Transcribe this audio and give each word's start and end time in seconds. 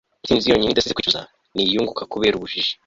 intsinzi 0.21 0.45
yonyine 0.51 0.71
idasize 0.71 0.95
kwicuza 0.95 1.21
ni 1.53 1.61
iyunguka 1.69 2.03
kubera 2.11 2.35
ubujiji 2.37 2.73